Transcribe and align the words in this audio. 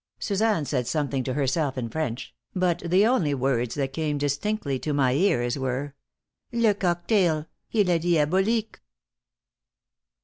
Suzanne 0.17 0.65
said 0.65 0.87
something 0.87 1.23
to 1.23 1.35
herself 1.35 1.77
in 1.77 1.87
French, 1.87 2.33
but 2.55 2.79
the 2.83 3.05
only 3.05 3.35
words 3.35 3.75
that 3.75 3.93
came 3.93 4.17
distinctly 4.17 4.79
to 4.79 4.93
my 4.93 5.13
ears 5.13 5.59
were: 5.59 5.93
"_Le 6.51 6.73
cocktail! 6.79 7.45
Il 7.71 7.87
est 7.87 8.01
diabolique! 8.01 8.79